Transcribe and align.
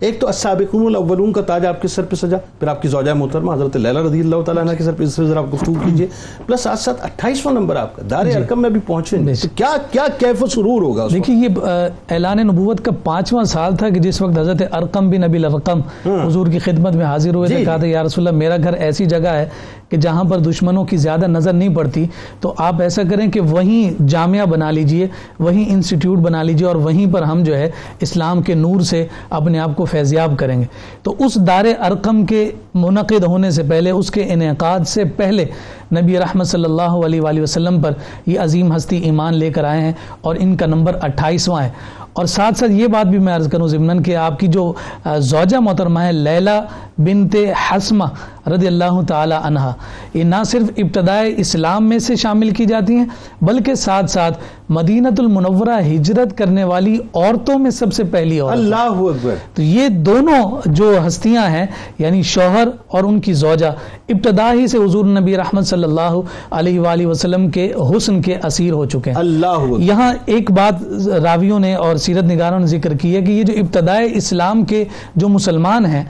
ایک 0.00 0.20
تو 0.20 0.26
السابقون 0.26 0.86
الاولون 0.86 1.32
کا 1.32 1.40
تاج 1.42 1.66
آپ 1.66 1.80
کے 1.82 1.88
سر 1.88 2.02
پہ 2.02 2.16
سجا 2.16 2.36
پھر 2.58 2.68
آپ 2.68 2.82
کی 2.82 2.88
زوجہ 2.88 3.12
محترمہ 3.12 3.52
حضرت 3.52 3.76
لیلہ 3.76 3.98
رضی 3.98 4.20
اللہ 4.20 4.42
تعالیٰ 4.46 4.62
عنہ 4.62 4.76
کے 4.76 4.84
سر 4.84 4.92
پہ 4.92 5.04
اس 5.04 5.14
سے 5.14 5.24
ذرا 5.26 5.38
آپ 5.38 5.54
گفتگو 5.54 5.72
کیجیے۔ 5.84 6.06
پلس 6.46 6.60
ساتھ 6.60 6.80
ساتھ 6.80 7.02
اٹھائیسواں 7.04 7.54
نمبر 7.54 7.76
آپ 7.76 7.96
کا 7.96 8.02
دار 8.10 8.26
ارکم 8.36 8.62
میں 8.62 8.70
بھی 8.70 8.80
پہنچے 8.86 9.16
تو 9.42 9.48
کیا 9.54 9.74
کیا 9.90 10.06
کیف 10.18 10.42
و 10.42 10.46
سرور 10.46 10.82
ہوگا 10.82 11.06
دیکھیے 11.12 11.36
یہ 11.36 11.60
اعلان 12.10 12.46
نبوت 12.46 12.84
کا 12.84 12.90
پانچواں 13.04 13.44
سال 13.44 13.76
تھا 13.76 13.88
کہ 13.88 14.00
جس 14.00 14.22
وقت 14.22 14.38
حضرت 14.38 14.62
ارقم 14.72 15.10
بن 15.10 15.20
نبی 15.20 15.38
الرقم 15.38 15.80
حضور 16.06 16.46
کی 16.46 16.58
خدمت 16.58 16.94
میں 16.96 17.04
حاضر 17.04 17.34
ہوئے 17.34 17.48
تھے 17.48 17.64
کہا 17.64 17.76
تھا 17.76 17.86
یا 17.86 18.02
رسول 18.02 18.26
اللہ 18.26 18.38
میرا 18.38 18.56
گھر 18.56 18.72
ایسی 18.72 19.04
جگہ 19.06 19.28
ہے 19.28 19.48
کہ 19.88 19.96
جہاں 19.96 20.24
پر 20.24 20.38
دشمنوں 20.38 20.84
کی 20.84 20.96
زیادہ 20.96 21.26
نظر 21.26 21.52
نہیں 21.52 21.74
پڑتی۔ 21.76 22.04
تو 22.40 22.52
آپ 22.56 22.80
ایسا 22.82 23.02
کریں 23.10 23.30
کہ 23.32 23.40
وہیں 23.40 24.02
جامعہ 24.08 24.46
بنا 24.46 24.70
لیجیے 24.70 25.06
وہیں 25.38 25.64
انسٹیٹیوٹ 25.68 26.18
بنا 26.18 26.42
لیجیے 26.42 26.66
اور 26.68 26.76
وہیں 26.76 27.12
پر 27.12 27.22
ہم 27.22 27.42
جو 27.42 27.56
ہے 27.56 27.70
اسلام 28.00 28.42
کے 28.42 28.54
نور 28.54 28.80
سے 28.80 29.06
اپنے 29.30 29.58
آپ 29.58 29.76
کو 29.76 29.84
فیضیاب 29.90 30.32
کریں 30.38 30.60
گے۔ 30.60 30.66
تو 31.02 31.14
اس 31.18 31.34
دار 31.46 31.64
ارقم 31.80 32.24
کے 32.26 32.50
منعقد 32.74 33.24
ہونے 33.24 33.50
سے 33.50 33.62
پہلے، 33.62 33.90
اس 33.90 34.10
کے 34.10 34.24
انعقاد 34.28 34.80
سے 34.86 35.04
پہلے 35.04 35.44
نبی 35.92 36.18
رحمت 36.18 36.46
صلی 36.46 36.64
اللہ 36.64 36.96
علیہ 37.06 37.20
وآلہ 37.20 37.40
وسلم 37.40 37.80
پر 37.82 37.92
یہ 38.26 38.40
عظیم 38.40 38.76
ہستی 38.76 38.96
ایمان 38.98 39.34
لے 39.34 39.50
کر 39.50 39.64
آئے 39.64 39.80
ہیں 39.80 39.92
اور 40.20 40.36
ان 40.38 40.56
کا 40.56 40.66
نمبر 40.66 40.96
اٹھائیسواں 41.02 41.62
ہے۔ 41.62 41.70
اور 42.18 42.26
ساتھ 42.26 42.58
ساتھ 42.58 42.72
یہ 42.72 42.86
بات 42.86 43.06
بھی 43.06 43.18
میں 43.18 43.34
عرض 43.34 43.48
کروں 43.48 43.68
ضمن 43.68 44.02
کہ 44.02 44.16
آپ 44.16 44.38
کی 44.38 44.46
جو 44.56 44.72
زوجہ 45.18 45.60
محترمہ 45.60 46.00
ہے 46.00 46.12
لیلہ 46.12 46.60
بنت 46.98 47.36
حسمہ 47.64 48.04
رضی 48.52 48.66
اللہ 48.66 49.00
تعالی 49.08 49.34
عنہ 49.44 49.60
یہ 50.14 50.24
نہ 50.24 50.42
صرف 50.46 50.70
ابتدائے 50.76 51.32
اسلام 51.36 51.88
میں 51.88 51.98
سے 51.98 52.16
شامل 52.16 52.50
کی 52.50 52.64
جاتی 52.66 52.96
ہیں 52.96 53.04
بلکہ 53.42 53.74
ساتھ 53.74 54.10
ساتھ 54.10 54.38
مدینت 54.68 55.20
المنورہ 55.20 55.78
ہجرت 55.86 56.36
کرنے 56.38 56.64
والی 56.64 56.96
عورتوں 57.14 57.58
میں 57.58 57.70
سب 57.70 57.92
سے 57.92 58.04
پہلی 58.04 58.40
عورت 58.40 58.52
اللہ 58.52 59.02
اکبر۔ 59.04 59.34
تو 59.54 59.62
یہ 59.62 59.88
دونوں 60.06 60.42
جو 60.66 60.92
ہستیاں 61.06 61.46
ہیں 61.46 61.66
یعنی 61.98 62.22
شوہر 62.22 62.68
اور 62.88 63.04
ان 63.04 63.20
کی 63.20 63.32
زوجہ 63.42 63.66
ابتدا 64.08 64.52
ہی 64.52 64.66
سے 64.66 64.78
حضور 64.78 65.04
نبی 65.18 65.36
رحمت 65.36 65.66
صلی 65.66 65.84
اللہ 65.84 66.18
علیہ 66.50 66.80
وآلہ 66.80 67.06
وسلم 67.06 67.48
کے 67.50 67.70
حسن 67.90 68.20
کے 68.22 68.36
اسیر 68.44 68.72
ہو 68.72 68.84
چکے 68.86 69.10
ہیں۔ 69.10 69.18
اللہ 69.18 69.72
یہاں 69.78 70.12
ایک 70.26 70.50
بات 70.50 70.82
راویوں 71.24 71.58
نے 71.58 71.74
اور 71.74 71.96
سیرت 72.08 72.24
نگاروں 72.24 72.58
نے 72.60 72.66
ذکر 72.66 72.94
کی 72.96 73.14
ہے 73.16 73.22
کہ 73.22 73.30
یہ 73.30 73.42
جو 73.42 73.54
ابتدائے 73.58 74.08
اسلام 74.14 74.64
کے 74.64 74.84
جو 75.16 75.28
مسلمان 75.28 75.86
ہیں 75.86 76.04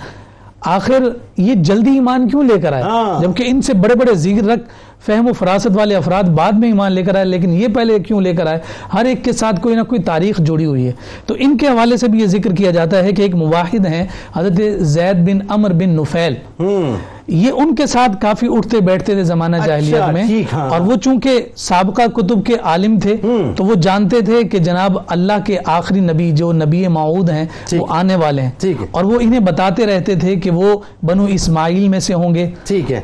آخر 0.69 1.09
یہ 1.37 1.55
جلدی 1.61 1.91
ایمان 1.91 2.29
کیوں 2.29 2.43
لے 2.43 2.59
کر 2.61 2.73
آئے 2.73 2.83
ہاں۔ 2.83 3.21
جبکہ 3.23 3.45
ان 3.47 3.63
سے 3.63 3.75
بڑے 3.75 3.95
بڑے 3.95 4.15
ذکر 4.19 4.45
رکھ 4.45 4.63
فہم 5.07 5.27
و 5.27 5.33
فراست 5.33 5.69
والے 5.75 5.97
افراد 5.97 6.23
بعد 6.23 6.53
میں 6.53 6.69
ایمان 6.69 6.93
لے 6.93 7.03
کر 7.03 7.15
آئے 7.17 7.25
لیکن 7.25 7.51
یہ 7.51 7.69
پہلے 7.69 7.99
کیوں 7.99 8.21
لے 8.21 8.33
کر 8.35 8.47
آئے؟ 8.47 8.59
ہر 8.95 9.05
ایک 9.05 9.25
کے 9.25 9.33
ساتھ 9.33 9.61
کوئی 9.61 9.77
نہ 9.77 9.83
کوئی 9.83 10.03
تاریخ 10.03 10.39
جڑی 10.39 10.65
ہوئی 10.65 10.87
ہے۔ 10.87 10.93
تو 11.27 11.35
ان 11.39 11.57
کے 11.57 11.67
حوالے 11.67 11.97
سے 11.97 12.09
بھی 12.09 12.21
یہ 12.21 12.27
ذکر 12.27 12.55
کیا 12.55 12.71
جاتا 12.71 13.05
ہے 13.05 13.13
کہ 13.13 13.23
ایک 13.23 13.35
مواحد 13.35 13.87
ہیں 13.87 14.07
حضرت 14.37 14.61
زید 14.81 15.17
بن 15.17 15.39
امر 15.49 15.73
بن 15.73 15.89
نفیل۔ 15.89 16.35
یہ 17.27 17.51
ان 17.51 17.75
کے 17.75 17.87
ساتھ 17.87 18.21
کافی 18.21 18.47
اٹھتے 18.51 18.81
بیٹھتے 18.81 19.15
تھے 19.15 19.25
زمانہ 19.25 19.57
اچھا، 19.57 19.67
جاہلیت 19.67 19.93
میں۔ 20.13 20.23
ہاں۔ 20.53 20.71
اور 20.71 20.81
وہ 20.81 20.97
چونکہ 20.97 21.43
سابقہ 21.57 22.03
کتب 22.07 22.47
کے 22.47 22.55
عالم 22.63 22.99
تھے 22.99 23.17
تو 23.57 23.65
وہ 23.65 23.75
جانتے 23.75 24.21
تھے 24.21 24.43
کہ 24.43 24.59
جناب 24.59 24.99
اللہ 25.07 25.33
کے 25.47 25.59
آخری 25.65 26.01
نبی 26.01 26.31
جو 26.33 26.53
نبی 26.53 26.89
معود 26.89 27.31
ہیں۔ 27.31 27.45
وہ 27.81 27.87
آنے 27.89 28.17
والے 28.17 28.43
ہیں۔ 28.43 28.51
اور 28.91 29.05
وہ 29.05 29.19
انہیں 29.21 29.41
بتاتے 29.41 29.87
رہتے 29.87 30.15
تھے 30.15 30.37
کہ 30.37 30.51
وہ 30.51 30.79
بنو 31.03 31.25
اسماعیل 31.25 31.89
میں 31.89 32.01
سے 32.01 32.15
ہوں 32.15 32.35
گے۔ 32.35 32.51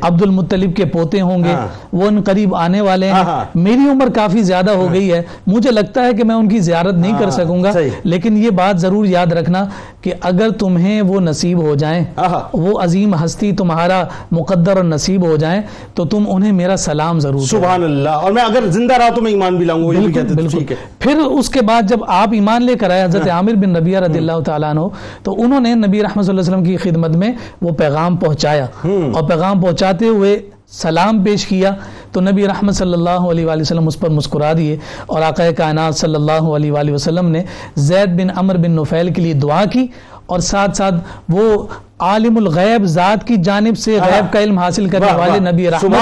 عبد 0.01 0.23
المطلب 0.23 0.77
کے 0.77 0.85
پوتے 0.85 1.21
ہوں 1.21 1.45
گے۔ 1.45 1.53
ہاں۔ 1.53 1.69
وہ 1.95 2.07
ان 2.07 2.21
قریب 2.25 2.55
آنے 2.55 2.81
والے 2.81 3.11
ہاں، 3.11 3.19
ہیں۔ 3.19 3.25
ہاں۔ 3.25 3.45
میری 3.55 3.89
عمر 3.91 4.09
کافی 4.15 4.43
زیادہ 4.43 4.71
ہو 4.71 4.89
گئی 4.93 5.13
ہے۔ 5.13 5.23
مجھے 5.47 5.71
لگتا 5.71 6.05
ہے 6.07 6.13
کہ 6.13 6.25
میں 6.25 6.35
ان 6.35 6.49
کی 6.49 6.59
زیارت 6.59 6.95
نہیں 6.95 7.13
کر 7.19 7.25
ہاں، 7.25 7.31
سکوں 7.31 7.63
گا۔ 7.65 7.71
لیکن 8.05 8.37
یہ 8.37 8.51
بات 8.51 8.81
ضرور 8.81 9.05
یاد 9.07 9.33
رکھنا 9.33 9.65
کہ 10.01 10.13
اگر 10.21 10.51
تمہیں 10.51 11.03
وہ 11.03 11.21
نصیب 11.21 11.63
ہو 11.63 11.75
جائیں۔ 11.75 12.05
وہ 12.53 12.81
عظیم 12.81 13.15
ہستی 13.25 13.53
تمہارا 13.53 14.05
مقدر 14.31 14.77
اور 14.77 14.85
نصیب 14.85 15.27
ہو 15.27 15.37
جائیں 15.37 15.63
تو 15.95 16.05
تم 16.05 16.25
انہیں 16.29 16.53
میرا 16.53 16.77
سلام 16.77 17.21
ضرور 17.21 17.41
سبحان 17.41 17.85
اللہ۔ 17.85 18.09
اور 18.11 18.33
میں 18.33 18.43
اگر 18.43 18.67
زندہ 18.67 18.95
رہا 18.95 19.09
تو 19.15 19.23
میں 19.23 19.31
ایمان 19.31 19.57
بھی 19.57 19.65
لاؤں 19.65 19.85
گا 19.85 19.89
بالکل 19.89 20.35
بالکل۔ 20.35 20.75
پھر 20.99 21.17
اس 21.17 21.49
کے 21.51 21.63
بعد 21.63 21.83
جب 21.89 21.99
آپ 22.09 22.29
ایمان 22.33 22.63
لے 22.63 22.75
کر 22.75 22.91
آئے 22.91 23.05
حضرت 23.05 23.29
عامر 23.29 23.53
بن 23.53 23.77
ربیہ 23.77 23.99
رضی 23.99 24.19
اللہ 24.19 24.41
تعالیٰ 24.45 24.71
عنہ 24.71 24.81
تو 25.23 25.35
انہوں 25.43 25.61
نے 25.61 25.75
نبی 25.75 26.03
رحمت 26.03 26.25
صلی 26.25 26.39
اللہ 26.39 26.41
علیہ 26.41 26.55
وسلم 26.55 26.65
کی 26.65 26.77
خدمت 26.77 27.11
میں 27.11 27.33
وہ 27.63 27.71
پیغام 27.71 28.17
پہنچایا۔ 28.17 28.67
اور 28.85 29.29
پیغام 29.29 29.61
پہنچاتے 29.61 30.09
ہوئے 30.09 30.39
سلام 30.73 31.25
پیش 31.25 31.47
کیا۔ 31.47 31.71
تو 32.15 32.21
نبی 32.21 32.47
رحمت 32.49 32.75
صلی 32.75 32.93
اللہ 32.93 33.31
علیہ 33.31 33.47
وآلہ 33.47 33.61
وسلم 33.61 33.87
اس 33.87 33.99
پر 34.01 34.11
مسکرا 34.11 34.53
دیے 34.57 34.77
اور 35.07 35.23
آقا 35.23 35.51
کائنات 35.57 35.97
صلی 35.97 36.15
اللہ 36.15 36.51
علیہ 36.57 36.73
وآلہ 36.73 36.93
وسلم 36.93 37.31
نے 37.31 37.43
زید 37.85 38.21
بن 38.21 38.31
عمر 38.37 38.57
بن 38.57 38.71
نفیل 38.71 39.13
کے 39.13 39.23
لیے 39.23 39.33
دعا 39.41 39.65
کی 39.65 39.87
اور 40.27 40.41
ساتھ 40.41 40.77
ساتھ 40.77 40.95
وہ 41.29 41.67
عالم 42.01 42.37
الغیب 42.37 42.85
ذات 42.85 43.27
کی 43.27 43.37
جانب 43.37 43.79
سے 43.79 43.99
غیب 44.05 44.33
کا 44.33 44.41
علم 44.41 44.59
حاصل 44.59 44.89
کرنے 44.89 45.07
والے۔ 45.19 45.39
نبی 45.41 45.71
رحمت۔ 45.71 45.95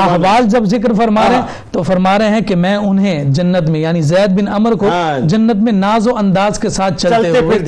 احوال 0.00 0.48
جب 0.48 0.64
ذکر 0.64 0.92
فرما 0.94 1.20
رہے 1.28 1.34
ہاں۔ 1.34 1.42
ہیں 1.42 1.72
تو 1.72 1.82
فرما 1.82 2.18
رہے 2.18 2.28
ہیں 2.28 2.40
کہ 2.40 2.54
میں 2.56 2.74
انہیں 2.76 3.24
جنت 3.30 3.68
میں 3.70 3.80
یعنی 3.80 4.02
زید 4.02 4.38
بن 4.40 4.48
عمر 4.48 4.72
کو 4.72 4.88
ہاں۔ 4.88 5.18
جنت 5.28 5.56
میں 5.56 5.72
ناز 5.72 6.08
و 6.08 6.16
انداز 6.16 6.58
کے 6.58 6.68
ساتھ 6.68 7.00
چلتے 7.00 7.16
چلتے 7.16 7.40
ہوئے 7.40 7.58